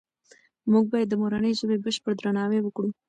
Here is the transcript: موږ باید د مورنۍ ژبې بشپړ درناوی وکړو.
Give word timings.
موږ 0.71 0.85
باید 0.93 1.07
د 1.09 1.13
مورنۍ 1.21 1.53
ژبې 1.59 1.77
بشپړ 1.85 2.13
درناوی 2.17 2.59
وکړو. 2.63 2.89